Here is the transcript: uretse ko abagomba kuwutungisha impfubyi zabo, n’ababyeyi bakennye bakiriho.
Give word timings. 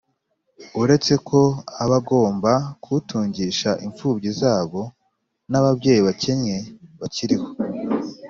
uretse 0.81 1.13
ko 1.27 1.39
abagomba 1.83 2.51
kuwutungisha 2.81 3.69
impfubyi 3.85 4.31
zabo, 4.39 4.81
n’ababyeyi 5.51 6.01
bakennye 6.07 6.57
bakiriho. 6.99 7.47